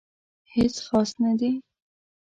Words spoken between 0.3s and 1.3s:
هیڅ خاص